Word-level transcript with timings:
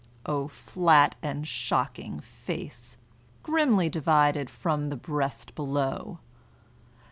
O 0.25 0.47
flat 0.47 1.13
and 1.21 1.47
shocking 1.47 2.21
face, 2.21 2.97
Grimly 3.43 3.87
divided 3.87 4.49
from 4.49 4.89
the 4.89 4.95
breast 4.95 5.53
below! 5.53 6.17